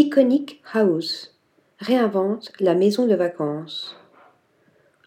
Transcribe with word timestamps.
Iconic 0.00 0.62
House 0.74 1.36
réinvente 1.80 2.52
la 2.60 2.76
maison 2.76 3.08
de 3.08 3.16
vacances. 3.16 3.96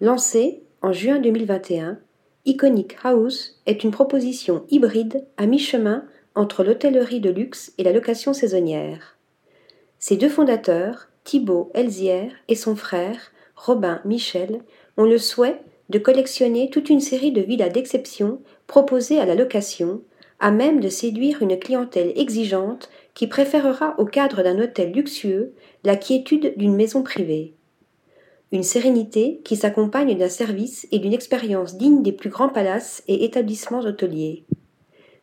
Lancée 0.01 0.63
en 0.81 0.91
juin 0.91 1.19
2021, 1.19 1.97
Iconic 2.44 2.97
House 3.01 3.62
est 3.65 3.85
une 3.85 3.91
proposition 3.91 4.65
hybride 4.69 5.25
à 5.38 5.46
mi-chemin 5.46 6.04
entre 6.35 6.65
l'hôtellerie 6.65 7.21
de 7.21 7.29
luxe 7.29 7.71
et 7.77 7.83
la 7.83 7.93
location 7.93 8.33
saisonnière. 8.33 9.17
Ses 9.97 10.17
deux 10.17 10.27
fondateurs, 10.27 11.08
Thibaut 11.23 11.71
Elzière 11.73 12.34
et 12.50 12.55
son 12.55 12.76
frère, 12.76 13.32
Robin 13.55 14.02
Michel, 14.04 14.60
ont 14.98 15.05
le 15.05 15.18
souhait 15.18 15.62
de 15.88 16.00
collectionner 16.00 16.70
toute 16.70 16.89
une 16.89 17.00
série 17.00 17.32
de 17.32 17.42
villas 17.42 17.71
d'exception 17.71 18.42
proposées 18.68 19.21
à 19.21 19.26
la 19.26 19.36
location, 19.36 20.02
à 20.42 20.52
même 20.52 20.82
de 20.82 20.89
séduire 20.89 21.42
une 21.42 21.58
clientèle 21.58 22.12
exigeante 22.18 22.89
qui 23.14 23.28
préférera 23.28 23.96
au 23.98 24.05
cadre 24.05 24.44
d'un 24.44 24.59
hôtel 24.59 24.91
luxueux 24.91 25.54
la 25.84 25.96
quiétude 25.96 26.54
d'une 26.58 26.76
maison 26.76 27.04
privée. 27.04 27.54
Une 28.52 28.63
sérénité 28.63 29.41
qui 29.45 29.55
s'accompagne 29.55 30.18
d'un 30.18 30.30
service 30.30 30.88
et 30.91 30.99
d'une 30.99 31.13
expérience 31.13 31.77
digne 31.77 32.04
des 32.04 32.12
plus 32.12 32.30
grands 32.30 32.49
palaces 32.49 33.04
et 33.08 33.23
établissements 33.23 33.80
hôteliers. 33.80 34.44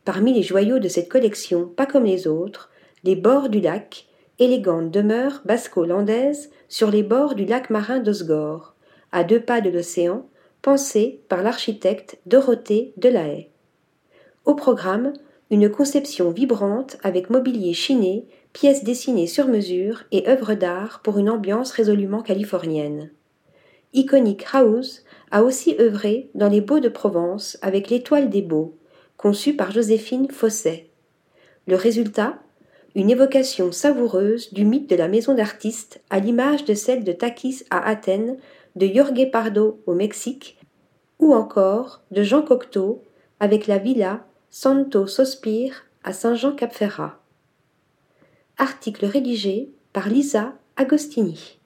Parmi 0.04 0.32
les 0.32 0.42
joyaux 0.42 0.78
de 0.78 0.88
cette 0.88 1.10
collection, 1.10 1.66
pas 1.66 1.84
comme 1.84 2.04
les 2.04 2.26
autres, 2.26 2.70
les 3.04 3.16
bords 3.16 3.50
du 3.50 3.60
lac, 3.60 4.06
élégante 4.38 4.90
demeure 4.90 5.42
basco-landaise 5.44 6.50
sur 6.68 6.90
les 6.90 7.02
bords 7.02 7.34
du 7.34 7.44
lac 7.44 7.70
marin 7.70 7.98
d'Osgore, 7.98 8.74
à 9.12 9.24
deux 9.24 9.40
pas 9.40 9.60
de 9.60 9.70
l'océan, 9.70 10.26
pensée 10.62 11.20
par 11.28 11.42
l'architecte 11.42 12.18
Dorothée 12.26 12.92
Delahaye. 12.96 13.48
Au 14.44 14.54
programme, 14.54 15.12
une 15.50 15.70
conception 15.70 16.30
vibrante 16.30 16.98
avec 17.02 17.30
mobilier 17.30 17.72
chiné, 17.72 18.26
pièces 18.52 18.84
dessinées 18.84 19.26
sur 19.26 19.48
mesure 19.48 20.04
et 20.12 20.28
œuvres 20.28 20.54
d'art 20.54 21.00
pour 21.02 21.18
une 21.18 21.30
ambiance 21.30 21.70
résolument 21.70 22.22
californienne. 22.22 23.10
Iconic 23.94 24.44
House 24.52 25.04
a 25.30 25.42
aussi 25.42 25.74
œuvré 25.80 26.30
dans 26.34 26.48
les 26.48 26.60
Beaux 26.60 26.80
de 26.80 26.90
Provence 26.90 27.58
avec 27.62 27.88
l'Étoile 27.88 28.28
des 28.28 28.42
Beaux, 28.42 28.76
conçue 29.16 29.56
par 29.56 29.72
Joséphine 29.72 30.30
Fosset. 30.30 30.90
Le 31.66 31.76
résultat? 31.76 32.38
Une 32.94 33.10
évocation 33.10 33.70
savoureuse 33.70 34.52
du 34.52 34.64
mythe 34.64 34.90
de 34.90 34.96
la 34.96 35.08
maison 35.08 35.34
d'artiste 35.34 36.00
à 36.10 36.18
l'image 36.18 36.64
de 36.64 36.74
celle 36.74 37.04
de 37.04 37.12
Takis 37.12 37.62
à 37.70 37.86
Athènes, 37.88 38.38
de 38.76 38.86
Jorge 38.86 39.30
Pardo 39.30 39.80
au 39.86 39.94
Mexique, 39.94 40.58
ou 41.18 41.34
encore 41.34 42.02
de 42.10 42.22
Jean 42.22 42.42
Cocteau 42.42 43.02
avec 43.40 43.66
la 43.66 43.78
villa 43.78 44.26
Santo 44.50 45.06
Sospir 45.06 45.84
à 46.02 46.14
Saint-Jean-Cap-Ferrat. 46.14 47.20
Article 48.56 49.04
rédigé 49.04 49.70
par 49.92 50.08
Lisa 50.08 50.54
Agostini. 50.76 51.57